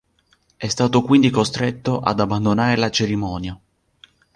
È 0.57 0.67
stato 0.67 1.03
quindi 1.03 1.29
costretto 1.29 1.99
ad 1.99 2.19
abbandonare 2.19 2.75
la 2.75 2.89
cerimonia. 2.89 3.55